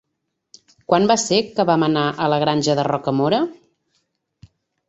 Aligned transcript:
Quan 0.93 1.05
va 1.11 1.17
ser 1.25 1.37
que 1.59 1.67
vam 1.71 1.85
anar 1.87 2.05
a 2.27 2.31
la 2.35 2.41
Granja 2.45 2.79
de 2.81 2.87
Rocamora? 2.91 3.45